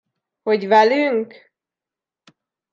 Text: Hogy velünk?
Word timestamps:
Hogy 0.43 0.67
velünk? 0.67 1.51